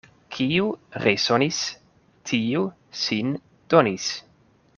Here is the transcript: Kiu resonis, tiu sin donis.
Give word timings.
Kiu 0.35 0.69
resonis, 1.03 1.59
tiu 2.31 2.65
sin 3.03 3.31
donis. 3.75 4.11